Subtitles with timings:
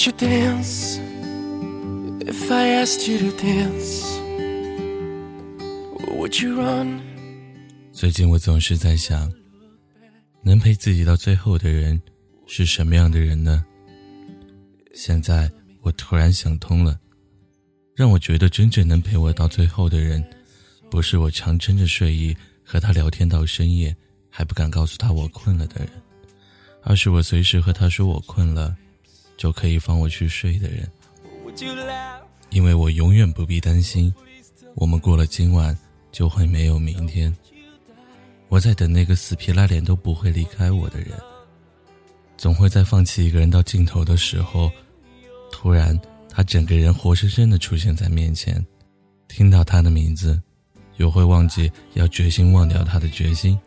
[0.00, 0.98] Would you dance
[2.26, 4.18] if I asked you to dance?
[6.16, 7.02] Would you run?
[7.92, 9.30] 最近我总是在想，
[10.42, 12.00] 能陪自己到最后的人
[12.46, 13.62] 是什么样的人呢？
[14.94, 15.50] 现在
[15.82, 16.98] 我突然想通了，
[17.94, 20.24] 让我觉得真正能陪我到最后的人，
[20.90, 23.94] 不是我强撑着睡意和他聊天到深夜
[24.30, 25.90] 还不敢告诉他我困了的人，
[26.84, 28.74] 而是我随时和他说我困了。
[29.40, 30.86] 就可以放我去睡的人，
[32.50, 34.14] 因为我永远不必担心，
[34.74, 35.74] 我们过了今晚
[36.12, 37.34] 就会没有明天。
[38.48, 41.18] 我在等那个死皮赖脸都不会离开我的人，
[42.36, 44.70] 总会在放弃一个人到尽头的时候，
[45.50, 48.62] 突然他整个人活生生的出现在面前，
[49.26, 50.38] 听到他的名字，
[50.98, 53.58] 又会忘记要决心忘掉他的决心。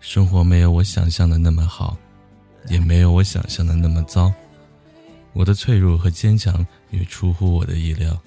[0.00, 1.96] 生活没有我想象的那么好。
[2.68, 4.32] 也没有我想象的那么糟，
[5.32, 8.18] 我的脆弱和坚强也出乎我的意料。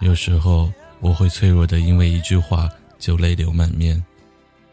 [0.00, 3.98] 有时候我会脆弱的，因为一句话就泪流满面；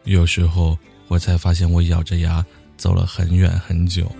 [0.04, 0.78] 有时候
[1.08, 2.44] 我才发现我咬着牙
[2.76, 4.10] 走了很远很久。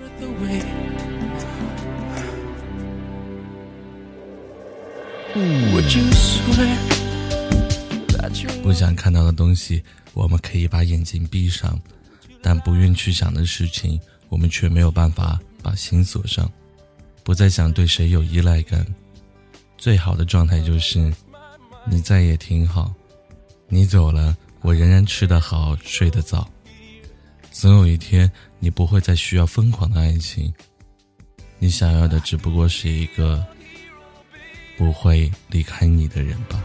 [8.62, 9.82] 不想看到的东西，
[10.14, 11.72] 我们可以把眼睛闭上；
[12.40, 14.00] 但不愿去想的事情。
[14.28, 16.50] 我们却没有办法把心锁上，
[17.22, 18.84] 不再想对谁有依赖感。
[19.76, 21.12] 最好的状态就是，
[21.86, 22.92] 你在也挺好，
[23.68, 26.48] 你走了，我仍然吃得好，睡得早。
[27.50, 30.52] 总有一天，你不会再需要疯狂的爱情，
[31.58, 33.44] 你想要的只不过是一个
[34.76, 36.62] 不会离开你的人吧。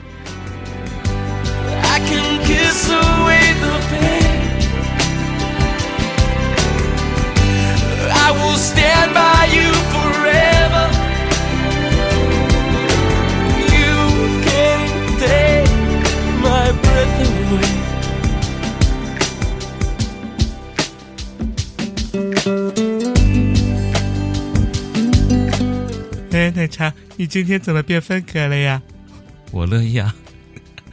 [26.31, 28.81] 哎，奶茶，你今天怎么变风格了呀？
[29.51, 30.13] 我乐意啊。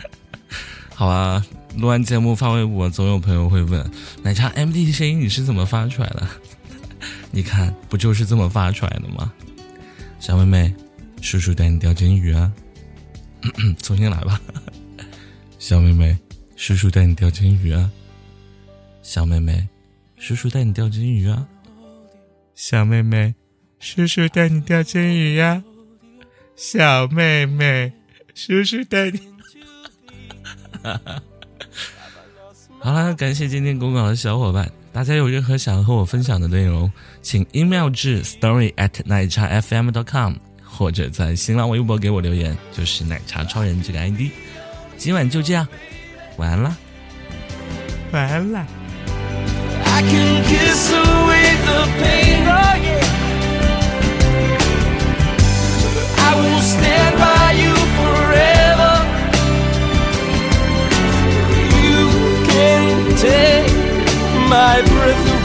[0.94, 1.44] 好啊，
[1.76, 3.88] 录完节目发微博，总有朋友会问：
[4.22, 6.26] 奶茶 M D 的声音你是怎么发出来的？
[7.30, 9.32] 你看，不就是这么发出来的吗？
[10.18, 10.74] 小妹妹，
[11.20, 12.52] 叔叔带你钓金鱼啊！
[13.82, 14.40] 重新来吧。
[15.58, 16.18] 小妹妹，
[16.56, 17.90] 叔叔带你钓金鱼啊！
[19.02, 19.68] 小妹妹，
[20.18, 21.46] 叔叔带你钓金鱼啊！
[22.54, 23.34] 小妹妹，
[23.78, 25.62] 叔叔带你钓金鱼呀！
[26.56, 27.92] 小妹妹，
[28.34, 29.20] 叔叔带你。
[32.80, 34.72] 好了，感谢今天公稿的小伙伴。
[34.96, 36.90] 大家有任何想要和我分享的内容，
[37.20, 40.32] 请 email 至 story at 奶茶 fm dot com，
[40.64, 44.30] 或者在新浪微博给我留言，就是奶茶超人这个 ID。
[44.96, 45.68] 今晚就这样，
[46.38, 46.74] 晚安啦，
[48.12, 48.66] 晚安啦。
[49.84, 51.66] my breath away.
[64.48, 65.35] my breath.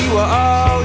[0.00, 0.84] you were all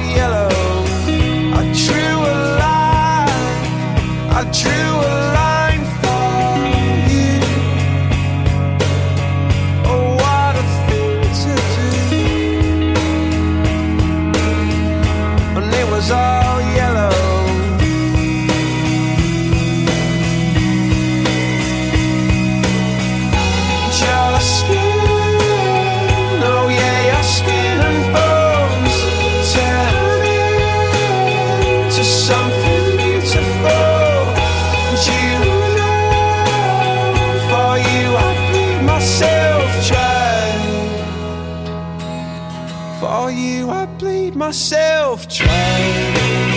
[44.37, 46.56] myself trying.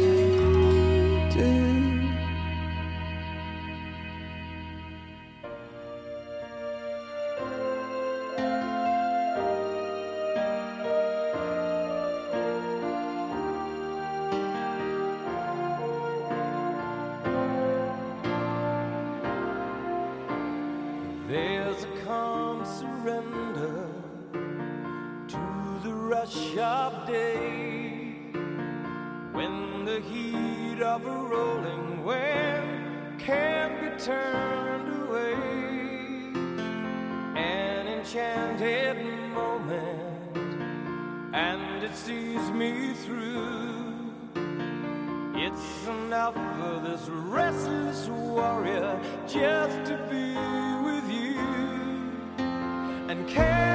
[29.85, 35.33] the heat of a rolling wind can be turned away.
[37.35, 38.97] An enchanted
[39.33, 40.37] moment,
[41.33, 44.11] and it sees me through.
[45.35, 50.35] It's enough for this restless warrior just to be
[50.85, 51.39] with you
[53.09, 53.70] and care.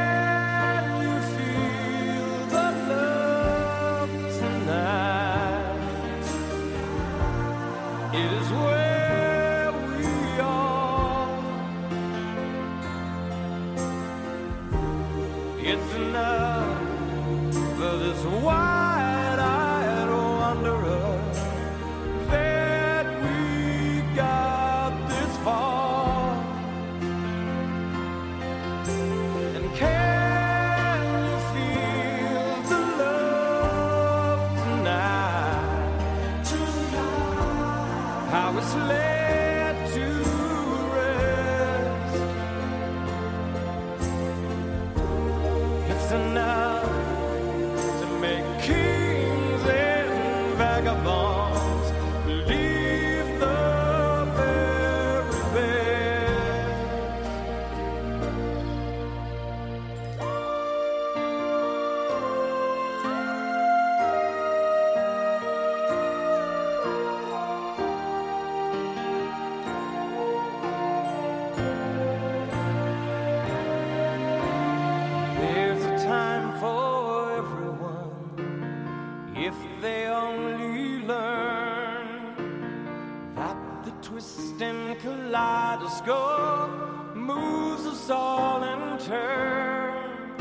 [85.86, 86.68] the score
[87.14, 90.36] moves us all in turn.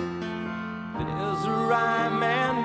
[0.98, 2.65] There's a rhyme and